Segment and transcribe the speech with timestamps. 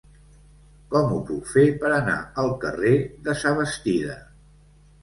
[0.93, 2.97] Com ho puc fer per anar al carrer
[3.29, 4.19] de Sabastida?